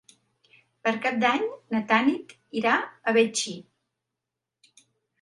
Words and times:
Per 0.87 0.93
Cap 1.03 1.19
d'Any 1.25 1.45
na 1.77 1.83
Tanit 1.93 2.35
irà 2.63 2.81
a 3.13 3.17
Betxí. 3.21 3.57